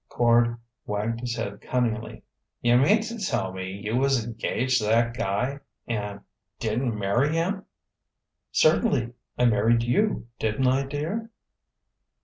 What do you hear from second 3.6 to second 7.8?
you was engaged to that guy, and didn't marry him?"